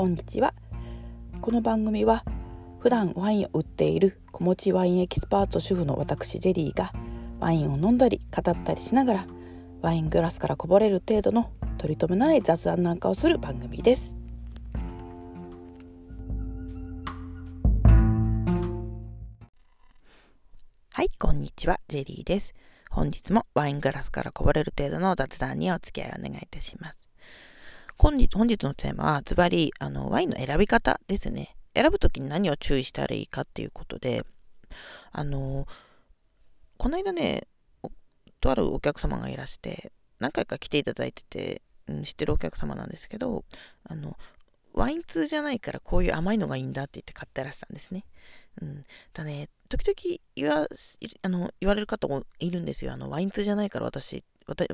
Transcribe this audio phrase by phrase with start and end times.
[0.00, 0.54] こんにちは
[1.42, 2.24] この番組は
[2.78, 6.94] 普段ワインを売っている子持ちワインエキスパート主婦の私ジェリーが
[7.38, 9.26] ワインを飲んだり語ったりしながら
[9.82, 14.16] ワイングラスからこぼれる程度の取り留めない雑談なんかをする番組です。
[20.94, 22.54] はいこんにちはジェリーです。
[22.90, 27.09] 本日もワイングラスからこぼれる程度の雑談にお付き合いお願いいたします。
[28.02, 34.24] 本日本日のテーマはズバリあのワインの選び方ですね選ぶときに何を注意したらいいかっていうことで
[35.12, 35.66] あの
[36.78, 37.42] この間ね
[38.40, 43.44] とあるお客様がいらして何回か来ていただいてて、うん、知ってるお客様なんですけど
[43.84, 44.16] あの
[44.72, 48.06] ワイン通じゃないからこういう甘いのがいいんだって言って買ってらしたんですね。
[48.62, 50.66] うん、だね、時々言わ
[51.20, 52.94] あの言われる方もいるんですよ。
[52.94, 54.24] あのワイン通じゃないから私、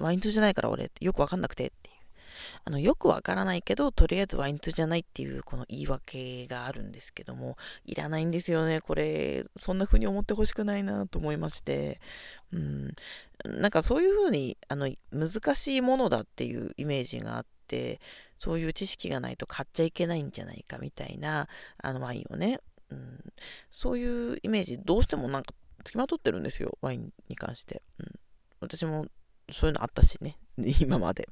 [0.00, 1.95] ワイン通じゃないから俺ってよくわかんなくてって。
[2.64, 8.80] あのよくわからないけど、とりあえずワイン通じゃないっていうこの言い訳があるんですけども、いらないんですよね。
[8.80, 12.00] これ、そんな風に思ってほしくないなと思いまして。
[12.52, 12.94] うん、
[13.44, 18.00] なんかそういう風にあに難しいものだっていうイメージがあって、
[18.38, 21.48] そういう知識がないと買っちゃいけないんじゃないかみたいな
[21.82, 22.60] あのワインをね、
[22.90, 23.20] うん、
[23.70, 28.06] そういうイメージどうしてもなんかつきまとってるんですよワインに関して、うん、
[28.60, 29.06] 私も
[29.50, 30.38] そういうのあったしね。
[30.80, 31.28] 今まで。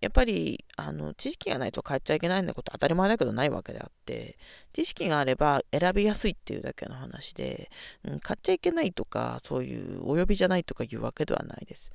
[0.00, 4.38] やっぱりあの知識がないと買っちゃいけないんだこと当たり前だけどないわけであって
[4.72, 7.70] 知識があれば選びやすいっていうだけの話で、
[8.04, 11.90] うん、買っちゃいけないとかそういうお呼びじゃないとかいうわけではないです。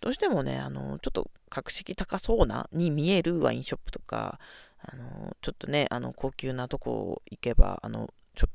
[0.00, 4.38] どうしてもね、あの、ちょっと格式高そうなに見えるワインショップとか、
[4.80, 8.08] あの、ちょっとね、あの、高級なとこ行けば、あの、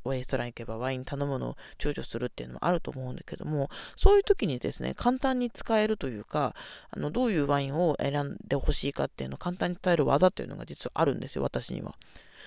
[0.06, 6.56] レストラン行けばワイン頼むのを躊躇するっていうのもあると思うんだけども、そういう時にですね、簡単に使えるというか、
[6.92, 11.96] あのどういうワインを選んでほしいかっていうのを簡単に伝える技というのが実はあるんですよ、私には。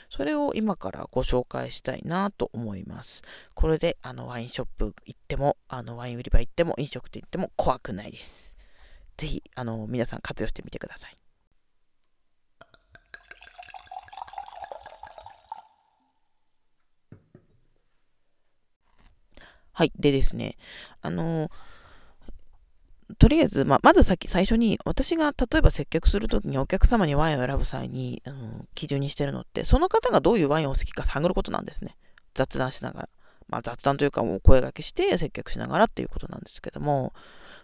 [0.08, 3.22] それを今からご紹介したいなと思います。
[3.54, 8.56] これであのワインショップ行っても、あのワイン売り場行っても、飲食店行っても怖くないです。
[9.16, 11.16] ぜひ、あの、皆さん活用してみてください。
[19.76, 19.92] はい。
[19.98, 20.56] でですね、
[21.02, 21.50] あの、
[23.18, 31.94] とりあえず、まあ、まず先、最初に、私が例えば接客するときにお客様にワインを選ぶ際に、あの基準にしてるのって、その方がどういうワインを好きか探ることなんですね。
[32.32, 33.08] 雑談しながら。
[33.48, 37.12] まあ、雑談というか、もう声がけして接客しながらっていうことなんですけども、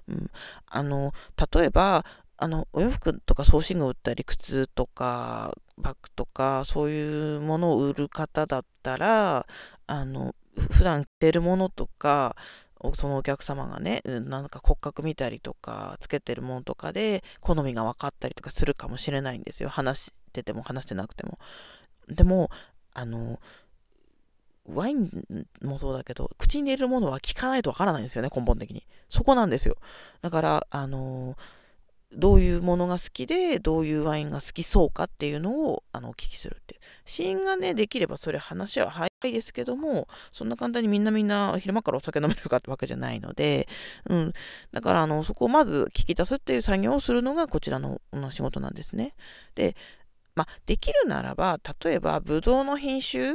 [0.06, 0.30] うん、
[0.66, 1.12] あの
[1.54, 2.04] 例えば
[2.36, 9.46] あのお洋服とか送信具を売ったり靴とかバッグとかそういうものを売る方だったら
[9.86, 12.36] あの普段着てるものとか
[12.94, 21.38] そのお客様がねなんか骨格見たりとかつけてるものとかで好みが分かったりとかするかもしれないんですよ話してても話してなくても
[22.08, 22.50] でも
[22.92, 23.38] あの
[24.66, 25.10] ワイン
[25.62, 28.86] もそうだけど、口に入れるものは効かないとわからないんですよね、根本的に。
[29.08, 29.76] そこなんですよ。
[30.20, 31.36] だから、あのー、
[32.14, 36.80] どういうものが好きで、どういうワインが好きそうかっていうのを、あの、お聞きするっていう。
[37.04, 43.68] 試飲がね、できればそれ話は早いですけども、そんな簡単にみんなみんな昼間からお酒飲めるかってわけじゃないので、
[44.08, 44.32] うん。
[44.72, 48.00] だから、あの、そこをまず聞き出すっていう作業をするのがこちらの
[48.30, 49.14] 仕事なんですね。
[49.54, 49.76] で、
[50.34, 53.34] まあ、できるならば、例えば、ブドウの品種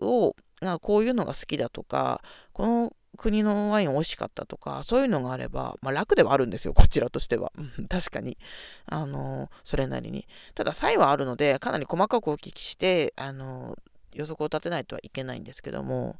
[0.00, 7.52] をがこういうのが好きだとか、この国のワイン美味しかったとか、そういうのがあれば、まあ、楽ではあるんですよ、こちらとしては。
[7.88, 8.38] 確かに。
[8.86, 10.26] あの、それなりに。
[10.54, 13.76] ただ、差異はあるので、かなり細かくお聞きして、あの、
[14.12, 16.16] 予測を立てないとはいけないんですけども、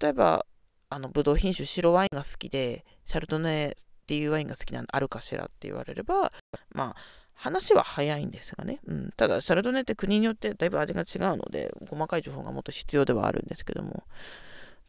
[0.00, 0.46] 例えば、
[0.90, 6.32] あの、ブドウ品種白ワインが好きで、シャルドネっていうワインが好きなのあるかしらって言われれば、
[6.72, 6.96] まあ、
[7.34, 14.04] 話は早いんですがね、うん、ただシャルドネって国によってだいぶ味が違うので細かい情報がもっと必要ではあるんですけども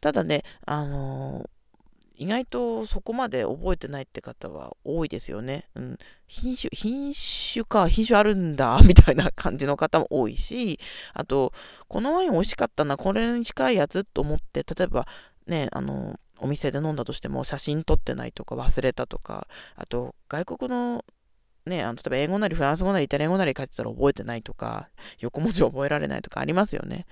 [0.06, 5.64] ただねあのー、意外とそこまで覚えてないって方は多いですよね。
[5.74, 10.78] うん、品種、品種か、品種あるんだ、 みたいな感じの方も多いし、
[11.12, 11.52] あと、
[11.88, 15.08] このワイン美味しかったな、これに近いやつと思って、例えば、
[15.48, 21.04] ね、あの、お店で飲んだとしても写真撮ってないとか忘れたとか、あと、外国の
[21.66, 24.88] ね、あの例えば英語なりフランス語なりイタリア語なり書いてたら覚えてないとか、
[25.18, 27.06] 横文字覚えられないとかありますよね。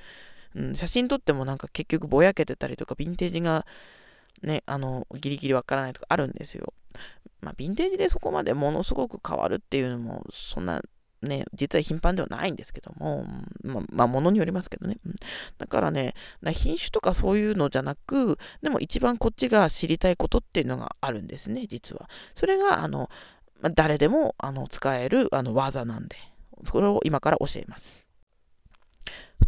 [0.55, 3.67] うん、写真撮ってもなんか結局ぼやけてたりとか、ヴィンテージが
[4.43, 6.73] ね、あの、ギリギリわからないとかあるんですよ。
[7.41, 10.81] まあ、ヴィンテージでそこまでものすごく変わるっていうのも、そんな
[11.23, 13.27] ね、実は頻繁ではないんですけども、
[13.63, 14.97] まあ、まあ、ものによりますけどね。
[15.59, 16.15] だからね、
[16.53, 22.09] 品種とかそういうのじゃなく、でも一番こっちが知りたいことっていうのがあるんですね、実は。
[22.35, 23.11] それが、あの、
[23.75, 26.17] 誰でもあの使えるあの技なんで、
[26.65, 28.07] それを今から教えます。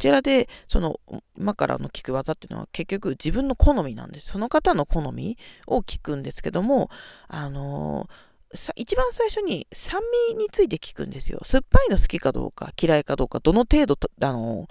[0.07, 1.01] ちらで、その、
[1.37, 4.29] 今からの聞く技っていうのは結局自分の好みなんです。
[4.29, 5.37] その方の好み
[5.67, 6.91] を聞くんですけども、
[7.27, 10.01] あのー、一番最初に酸
[10.31, 11.41] 味について聞くんですよ。
[11.43, 14.69] 酸っぱいの好きかどうか、嫌いかどうか、どの程度、あの、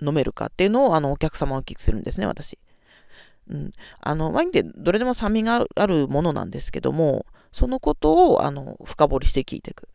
[0.00, 2.58] 飲めるかっていうのを、あの、お客様を聞きするんですね、私。
[3.50, 3.72] うん。
[4.00, 9.88] あの、ワインってどれでも酸味があるものなんですけども、そのことを、あの、深掘りして聞いていく。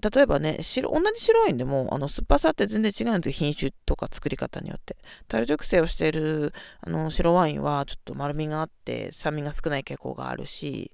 [0.00, 3.50] 例えばね、白、同じ白ワインでも、あの、酸っぱさって全然違うんですよ。
[3.50, 4.96] 品種とか作り方によって。
[5.26, 10.92] 樽熟成をしている、あの、白ワインは、ちょっと丸みがあって、酸味が少ない傾向があるし、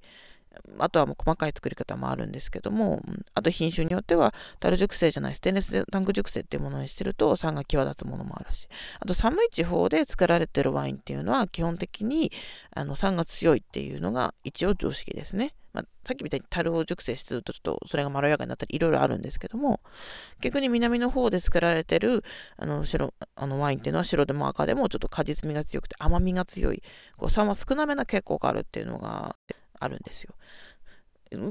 [0.78, 3.02] あとはもう細かい作り方もあるんですけども、
[3.34, 8.68] あと品種によっては、樽熟成じゃないステンレスタンク熟成っていうものにしてると酸が際立つものもあるし、
[9.00, 12.32] あと寒い地方で作られてるワインっていうのは基本的に
[12.74, 15.54] あの酸が強いっていうのが一応常識ですね。
[15.72, 19.80] まあ、さっきみたいに樽を熟成してるとちょっとそれがまろやかになったりいろいろあるんですけども、
[20.40, 22.22] 逆に南の方で作られてる
[22.56, 26.80] あの白あのワインっていうのは白でも赤でもちょっと果実味が強くて甘みが強い、
[27.16, 29.34] こう酸は少なめな傾向があるっていうのが
[29.84, 30.34] あるんですよ。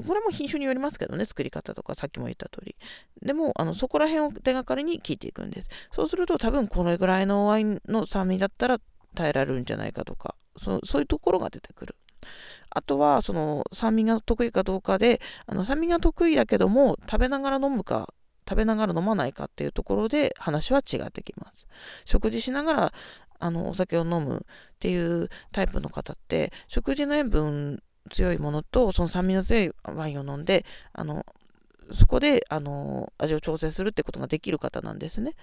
[0.06, 2.76] これも品種によりますけどね、作り方とか、さっきも言った通り。
[3.22, 5.68] でも、あのそこら辺を手がかりに聞いていくんです。
[5.90, 8.78] そうすると、多分これぐらいのワインの酸味だったら
[9.14, 11.96] 耐えられるんじゃないかとか、そそういうところが出てくる。
[12.70, 18.14] あとは、その酸味が得意かどうかで、あの酸味が得意だけども、食べながら飲むか、
[18.48, 21.66] 食べながら飲まないかっていうところで話は違ってきます。
[22.04, 22.92] 食事しながら
[23.38, 31.24] あのお酒を飲むっていうタイプの方って食事の塩分強いものと、その酸味の強いワインを飲んで、あの、
[31.92, 35.34] そこで、あの、味を調整するってことができる方なんですね。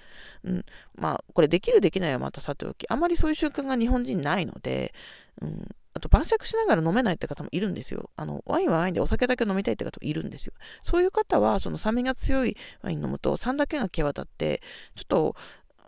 [0.43, 0.65] うん。
[0.95, 4.93] まあ、これできるできないはまたさておき、あまりそういう習慣が日本人ないので、
[5.41, 5.67] うん。
[5.93, 8.09] あと、晩酌しながら飲めないって方もいるんですよ。
[8.15, 10.53] あの、ワインはワインでお酒だけ飲みたいって方もいるんですよ。
[10.81, 14.61] そういう方は、その酸味が強いワイン飲むと、酸だけが際立って、
[14.95, 15.35] ちょっと、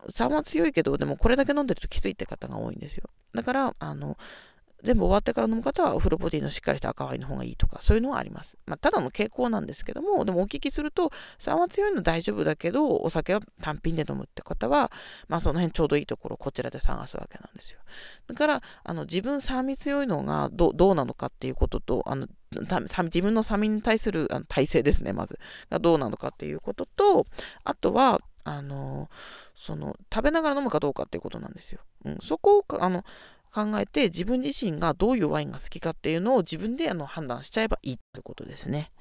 [0.09, 3.09] 酸は強いけど、でもこれだけ飲んでるときついって方が多いんですよ。
[3.33, 4.17] だから、あの、
[4.83, 8.57] 全部終わってから飲む方はフルボディのしっかりした赤ワインの方がいいとか、そういうのはあります。
[8.65, 14.91] まあ、ただの傾向なんですけども、でもお聞きすると、酸は強いの大丈夫だけど、お酒は単品で飲むって方は、
[15.29, 17.79] まあその辺ちょうどいいところをこちらで探すわけなんですよ。
[18.27, 25.39] だから、あの自分酸味強いのがどどうなのかっていうことと、あの自分の酸味に対するあの体制ですね、まず。
[25.69, 27.25] がどうなのかっていうことと、
[27.63, 29.09] あとは、あの、
[29.55, 31.79] その、食べながら飲むかどうかっていうことなんですよ。
[32.05, 33.05] うん、そこを、あの、
[33.53, 38.91] 考えて自分自身がどういうワインが好きかっていうのを自分であの判断しちゃえばいいってことですね。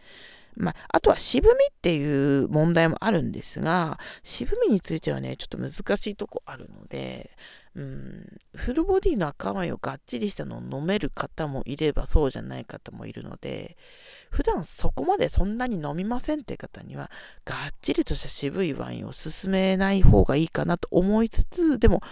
[0.54, 7.31] まあ、あとは渋みっていう問題もあるんですが、渋みについてはね、ちょっと難しいとこあるので、
[7.75, 13.78] うん、フルボディの赤ワインをがっちりしたのを飲める方もいればそうじゃない方もいるので、
[14.31, 17.10] 普段そこまでそんなに飲みませんって方には、
[17.46, 22.02] がっちりとした渋いワインを勧めない方がいいかなと思いつつ、でも、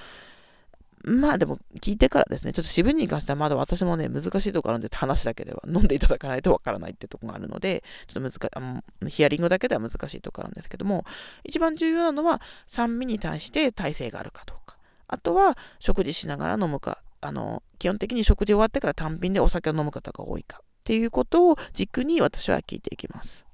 [1.03, 11.05] まあでも聞いてからですね、ちょっと渋に関してはまだ私もね、難しいところあるんで話だけでは飲んでいただかないとわからないってとこがあるので、ちょっと難あヒアリングだけでは難しいところなんですけども、
[11.45, 14.77] 一番重要なのは酸味に対して耐性があるかどうか。
[15.09, 23.50] あとは食事しながら飲むか、あの、基本的に食事終わってから単品でお酒を飲む方が多いかっていうことを軸に私は聞いていきます。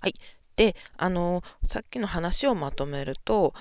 [0.00, 0.14] はい。
[0.56, 3.54] で、あの、さっきの話をまとめると、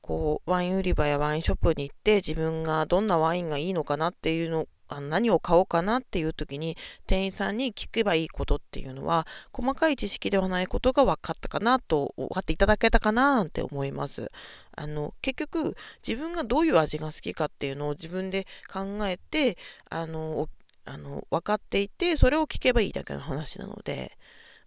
[0.00, 14.30] こう、ワイン売り場やワインショップに行って自分がどんなワインがいいのかなっていうのあの何を買おうかなっていう時に店員さんに聞けばいいことっていうのは細かい知識ではないことが分かったかなと分かっていただけたかななんて思います。
[14.76, 19.56] あの結局自分がどういう味が好きかっていうのを自分で考えて
[19.88, 20.48] あの
[20.84, 24.16] あの分かっていてそれを聞けばいいだけの話なので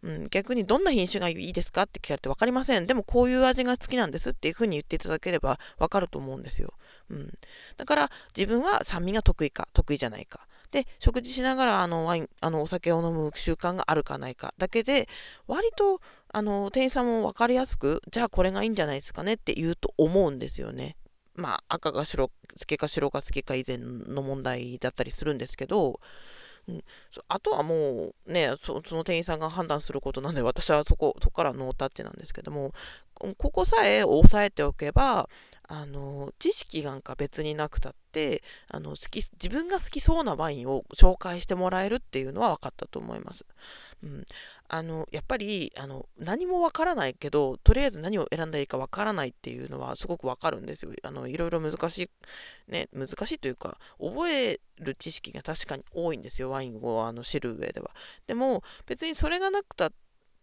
[0.06, 2.86] うん、逆にどんな品種がいいですかって聞かれて分かりません。
[2.86, 6.74] でもこういう味が好きなんですっていうふうに言っていただければ分かると思うんですよ。
[7.10, 7.34] うん、
[7.76, 10.48] だから自分は酸味が得意か得意じゃないか。
[10.70, 15.10] で、食事しながらあのワイン、あのお酒を飲む習慣があるかないかだけで、
[15.48, 20.98] 割とあの店員さんも分かりやすく、じゃあこれがいいんじゃないですかねって言うと思うんですよね。
[21.34, 22.34] まあ赤が白、好
[22.68, 26.00] きか白が好きか以前の問題だったりするんですけど、
[26.68, 26.84] うん、
[27.28, 32.74] あとはもうねそ、の店員さんが判断することなので、私はそこ、そこからノータッチなんですけども、
[33.38, 35.30] ここさえ押さえておけば、
[35.68, 43.46] あの知識なんか別になくたってあの好き自分が好きそうなワインを紹介してもらえるっていうのは分かったと思います。
[44.04, 44.26] うん、
[44.68, 50.92] あのやっぱりあの何も分からないけどとりあえず何を選んだらいいか分からないっていうのはすごく分かるんですよ。
[51.04, 52.10] あのいろいろ難し
[52.68, 57.92] い、ね、難しいというか覚える知識が確かに多いんですよワインをあの知る上では。
[58.28, 59.92] でも別にそれがなくたっ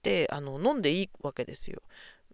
[0.03, 1.83] てあの飲んでいいわけですよ。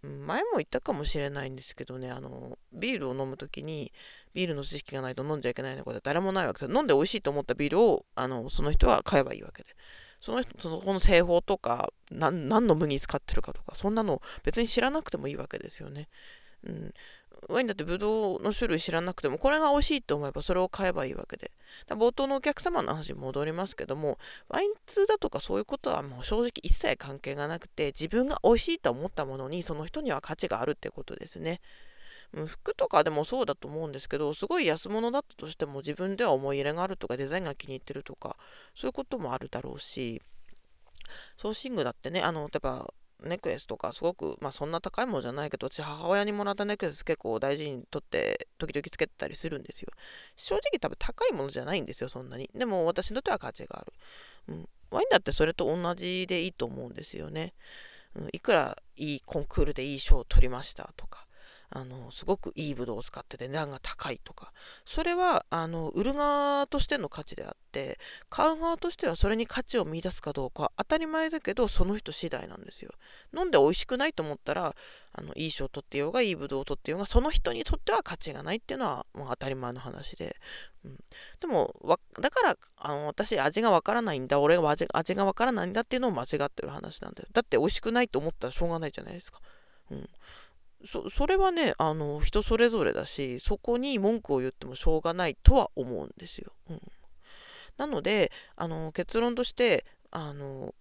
[0.01, 3.91] 前も言ったかもしれないんですけどねあのビールを飲む時に
[4.33, 9.69] ビールの知識がないと飲んじゃいけないようなことは誰もないわけで飲んで美味しいと思ったビールをあのその人は買えばいいわけで
[10.19, 16.07] その人そのこの製法とか何の麦使ってるかとかそんなの別に知らなくてもいいわけですよね。
[16.65, 16.93] うん、
[17.47, 21.51] ワインだってブドウの種類知らなくてもこれが美味しいと思えばそれを買えばいいわけで
[21.87, 24.17] 冒頭のお客様の話に戻りますけども
[24.49, 31.61] ワイン通だとかそういうことはもう正直一切関係がなくて自分が美味しいと思ったものにその人には価値があるってことですね。
[32.33, 38.37] う服とかでもそうだと思うんですけどすごい安物だったとしても自分では思い入れがあるとかデザインが気に入ってるとか
[38.75, 40.21] そういうこともあるだろうし
[41.37, 42.93] ソーシングだってねあの例えば
[43.23, 49.89] ネックレスとかすごく、まあ、そんな高いものじゃないけど私母親にもらったネックレス結構大事にとって時々つけてたりするんですよ。
[50.37, 52.49] 正直多分高いものじゃないんですよそんなに。
[52.55, 53.93] でも私にとっては価値がある、
[54.47, 57.53] うん、ワインだってそれと同じでいいと思うんですよね、
[58.15, 61.27] うん、いくらいいコンクールでいい賞を取りましたとか
[61.71, 64.51] あのすごくいいブドウを使って値段が高いとか。
[64.85, 67.99] それはあの売る側としての価値であって
[68.29, 72.91] 買う側としてはそれに価値を見出すかどうか当たり前だけどその人次第なんですよ。
[73.35, 74.75] 飲んで美味しくないと思ったら
[75.13, 80.35] あのいい賞を取ってようがいいブドウを取ってようがその人にとっては価値がないっていうのはもう当たり前の話で、
[80.85, 80.97] うん、
[81.39, 81.75] でも
[82.19, 87.29] だからあの私味がわからないんだ俺は味味がわからないんだっていうのを間違ってる話なんだよ。
[87.33, 89.39] だって美味しくないと思ったらしょうがないじゃないですか、
[89.91, 90.09] うん、
[90.85, 96.53] そそれはねあの人それぞれだしそこに文句を言ってもしょうがないとは思うんですよ。
[96.69, 96.81] うん、
[97.77, 100.73] なのであの結論としてあの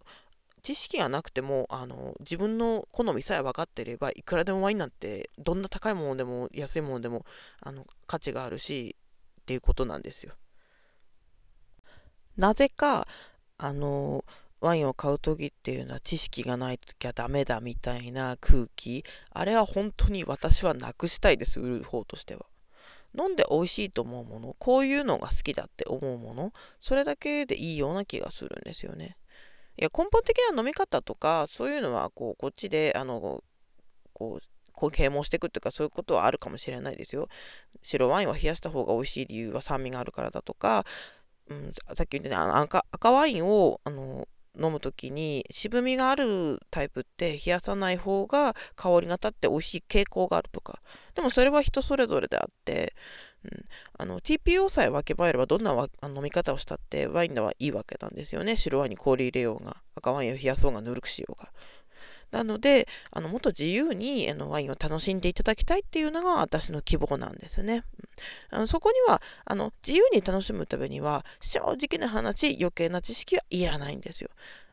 [0.62, 7.25] 知識がなくてもあの自分の好みさえ分かっていればいくらでもワインなんてどんな高いものでも安いものでも
[7.61, 8.97] あの価値があるし
[9.40, 10.35] っていうことなんですよ。
[12.37, 13.07] なぜか
[13.57, 14.25] あの
[14.61, 19.05] ワインを買う時っていうのは知識がないときゃダメだみたいな空気。
[19.31, 22.47] あれは本当に私はなくしたいです売る方としては。
[23.19, 24.57] 飲んで美味しいと思うもの？
[24.59, 26.53] こういうのが好きだって思うもの？
[26.81, 29.17] それだけでいいような気がするんですよね。
[29.77, 33.43] いや根本的な飲み方とかそういうのはこうこっちであの
[34.12, 37.29] こうこう啓蒙していくっていうかそういうことはあるかもしれないですよ。
[37.83, 40.85] 白ワインは冷やした方が美味しい理由は酸味があるからだとか
[41.50, 50.81] うん、さっき言ったね赤赤ワインをあの飲む時に渋みがあるタイプって冷やさない方が香りが立って美味しい傾向があるとか。
[51.15, 52.95] でもそれは人それぞれであって、
[53.45, 53.65] うん、
[53.99, 55.73] あの TPO さえ分けばえればどんな
[56.03, 58.57] 飲み方をしたってワインではいいわけなんですよね。
[58.57, 61.53] 白ワインに氷入れようが赤ワインを冷やそうがぬるくしようが。
[62.31, 67.85] なので、あのもっと自由にあのワインを楽しんでいただきたいっていうのが私の希望なんですね。
[68.51, 74.31] あのそこにはあの自由に楽しむためには正直な話余計な知識はいらないんですよ。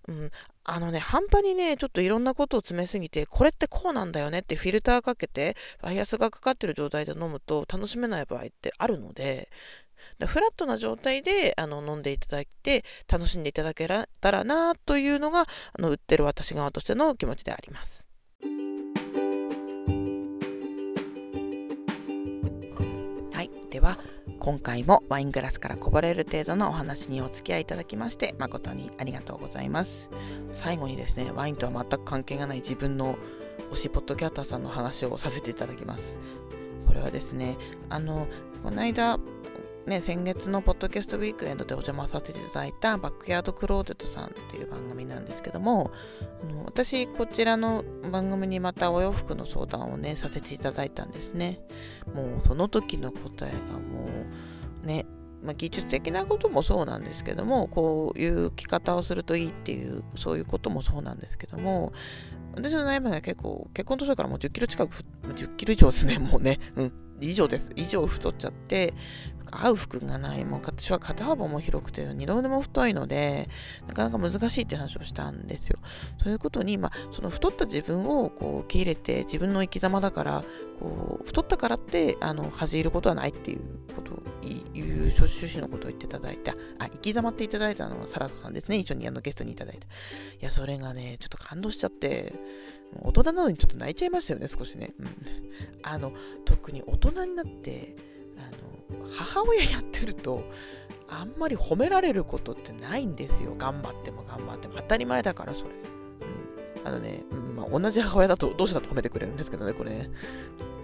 [0.07, 0.31] うん、
[0.63, 9.49] あのね、半端にね、ちょっといろんなことを詰めすぎて、これってこうなんだよねってフィルターかけて、バイアスがかかってる状態で飲むと楽しめない場合ってあるので、
[10.25, 15.45] フラットな状態であの飲んでいただいて楽しんでいただけたらなというのがあ
[15.81, 18.05] の売ってる私側としての気持ちであります。
[23.33, 23.97] はい、では
[24.39, 30.09] 今回もワイングラスからこぼれる程度のお話にお付き合いいただきまして誠にありがとうございます。
[30.51, 33.17] 最後にですね、ワインとは全く関係がない自分の
[33.71, 36.19] 推しポッドキャスターさんの話をさせていただきます。
[36.87, 37.57] これはですね、
[37.89, 38.27] あの、
[38.63, 39.17] この間、
[39.87, 45.91] ね、先月のポッドキャストウィークエンドでお邪魔させていただいたバックヤードクローゼットさんっていう番組なんですけども
[46.43, 51.59] あの私こちらの番組にまたお洋服の相談をねさせていただいたんですね。
[52.15, 54.07] もうその時の答えがも
[54.83, 55.05] うね
[55.43, 61.93] まあ、技術的なこともそうなんですけどもこういう着方をするといいっていうそういうこともそうなんですけども
[62.55, 64.95] 私の悩みが結構結婚当初からもう10キロ近く
[65.35, 66.59] 10キロ以上ですねもうね。
[66.75, 67.04] うん。
[67.21, 68.93] 以上です以上太っちゃって
[69.51, 70.45] 合う服がない。
[70.45, 73.47] もう私は肩幅も広くて二度でも太いので、
[73.87, 75.79] なかなか難しいって話をしたんですよ。
[76.21, 80.43] そういうことに、まあ、その太った自分をこう受け入れて、自分の生き様だから、
[80.79, 83.61] こう太ったからってあの恥じることはないっていう
[83.95, 88.77] ことをいう趣旨のことを言っていただいて、あ、生き様っていただいたのはサラサさんですね。
[88.77, 89.87] 一緒にあのゲストにいただいて。
[90.41, 92.33] いや、それがね、ちょっと感動しちゃって、
[93.01, 94.93] 大人なのにちょっと泣いちゃいましたよね、少しね。
[94.99, 95.07] うん、
[95.83, 96.13] あの、
[96.45, 97.95] 特に大人になって、
[98.37, 100.43] あの、母親やってると、
[101.07, 103.55] あんまり褒められることってないんですよ。
[103.57, 104.75] 頑張っても頑張っても。
[104.75, 105.71] 当たり前だから、それ。
[106.83, 110.09] あのね、うんまあ、同じ母親だとどうしたと褒めてくれるんですけどね、これね。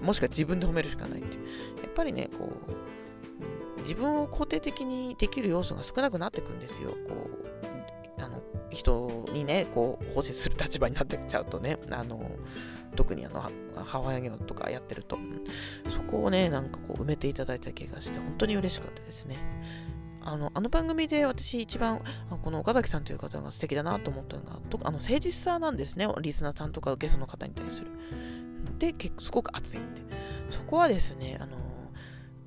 [0.02, 1.38] もしくは自分で褒めるしかないって。
[1.38, 1.44] や
[1.88, 6.90] っぱりね、こう、自分を肯定的にできる要素が少なくなってくんですよ。
[7.08, 7.30] こ
[8.18, 8.42] う、あの、
[8.72, 12.32] 人にね、こう、奉仕する立場になってきちゃうとね、あの、
[12.96, 13.42] 特にあの、
[13.76, 15.18] 母親業とかやってると、
[15.90, 19.38] そこをね、なんかこう、埋めていただいた気がして、本当に嬉しかったですね。
[20.24, 22.00] あのあの番組で私一番
[22.44, 26.08] この岡崎さんという方が素敵だなと思ったのがとあの誠実さなんですね。
[26.22, 27.88] リスナーさんとかゲストの方に対する。
[28.78, 30.02] で結すごく熱いって。
[30.50, 31.58] そこはですねあの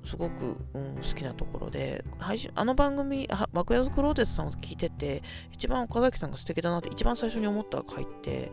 [0.05, 5.21] すごく、うん、好きなところで配信あの番組幕屋クローデスさんを聞いてて
[5.51, 8.51] 一番岡崎さんが素敵だなって一番最初に思った回って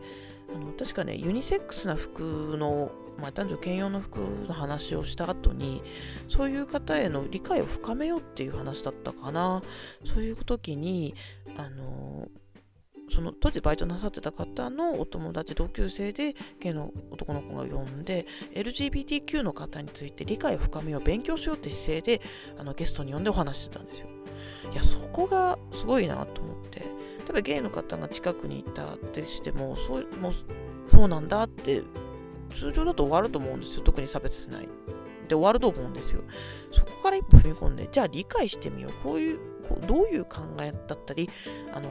[0.53, 5.81] あの確かねユニセックスな服の、まあ、男女兼用の服の話をした後に
[6.27, 9.61] そういう方への理解を深めようっていう話だったかな。
[10.05, 11.15] そういう時に
[11.57, 12.27] あの
[13.09, 22.21] その当時バイトなさってた方のお友達同級生でゲの男の子が呼んで LGBTQ の方について理解を深めよう勉強しようって姿勢で
[22.57, 24.07] あのゲストに呼んでお話してたんですよ。
[24.71, 26.79] いやそこがすごいなと思って。
[26.79, 30.33] 例えばゲイの方が近くにいたってしてもそうもう
[30.87, 31.81] そうなんだって
[32.53, 33.83] 通常だと終わると思うんですよ。
[33.83, 34.69] 特に差別しない。
[35.27, 36.21] で終わると思うんですよ。
[36.71, 38.91] そこから一歩踏み込んでじゃあ理解してみよう。
[39.03, 41.29] こういうこうどういう考えだったり
[41.73, 41.89] あの、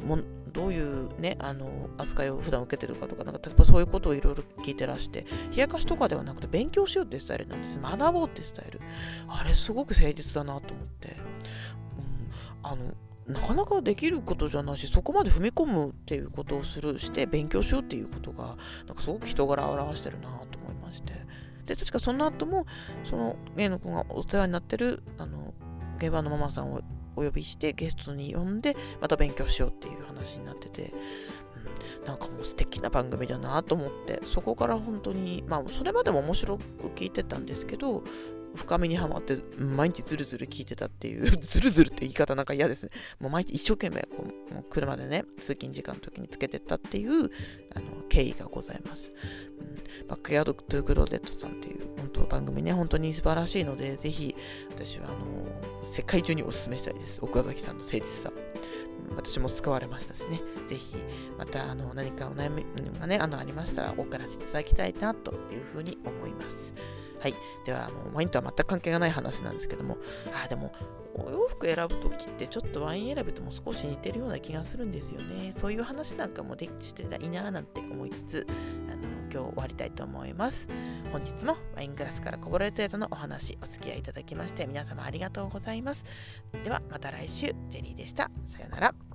[0.00, 0.18] うん、も
[0.52, 7.78] どういうねあの扱いを普段受けてるかとかなんか例えばそういうことをいろいろ聞いてらして冷やかしとかではなくて勉強しようってスタイルなんです。
[7.80, 8.80] 学ぼうってスタイル。
[9.28, 12.94] あれすごく誠実だなと思って、うん、あの
[13.28, 18.56] なかなかできることじゃないしそこまで踏み込むっていうことをするして勉強しようっていうことが
[18.86, 21.12] なんかすごく人柄を表してるなと思いまして。
[21.66, 22.66] で確かその後も
[23.04, 25.54] その芸の子がお世話になってるあの
[26.00, 26.80] 現場のママさんを
[27.14, 30.92] お呼びしてゲストに呼んでまた勉強しようっていう話になってて、
[32.00, 36.64] うん、なんかもう素敵な番組だなと思ってそこから本当にまあそれまでも面白く
[36.94, 38.02] 聞いてたんですけど
[38.54, 42.90] 深みにはまって毎日ずるずる聞いてたっていうずるずるって言い方なんか嫌ですね。
[43.18, 47.30] もう毎日一生懸命こうもう車でね通勤時間の時につけてったっていう
[47.74, 49.10] あの経緯がございます、
[50.00, 54.34] うん、バックヤード・トゥー・グローデットさんっていう本当番組ね本当に素晴らしいのでぜひ
[54.70, 57.20] 私はあの世界中にお勧めしたいです。
[57.22, 58.32] 奥崎さんの誠実さ。
[59.16, 60.94] 私も使われましたしね、ぜひ
[61.36, 62.64] またあの何かお悩み
[63.00, 66.72] がね、あのありましたら、おからせていただきたいなというふうに思います。
[67.20, 67.34] はい。
[67.64, 69.98] では、もうワインとは全く関係がない話なんですけども、
[70.44, 70.72] あ、でも、
[71.14, 75.52] お洋服選ぶときってちょっとワイン選びとも少し似てるような気がするんですよね。
[75.52, 78.46] そういう話なんかもできてたらいいななんて思いつつ、
[78.88, 80.68] あの今日終わりたいと思います。
[81.12, 86.04] 本日もワイングラスからこぼれる程度のお話、お付き合いいただきまして、皆様ありがとうございます。
[86.64, 88.30] では、また来週、ジェリーでした。
[88.46, 89.09] さようなら。